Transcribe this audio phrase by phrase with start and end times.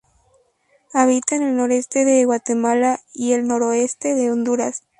[0.93, 4.81] Habita en el noreste de Guatemala y el noroeste de Honduras.